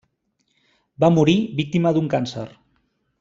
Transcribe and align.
Va 1.05 1.11
morir 1.19 1.35
víctima 1.61 1.91
d'un 1.99 2.09
càncer. 2.15 2.47